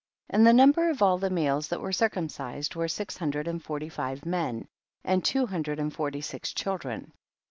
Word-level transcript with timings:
1. 0.29 0.41
Andthenumber 0.41 0.89
of 0.89 1.03
all 1.03 1.19
the 1.19 1.29
males 1.29 1.67
that 1.67 1.79
were 1.79 1.91
circumcised, 1.91 2.73
were 2.73 2.87
six 2.87 3.17
hun 3.17 3.29
dred 3.29 3.47
and 3.47 3.63
forty 3.63 3.87
five 3.87 4.25
men, 4.25 4.67
and 5.03 5.23
two 5.23 5.45
hundred 5.45 5.77
and 5.77 5.93
forty 5.93 6.21
six 6.21 6.51
children. 6.53 7.13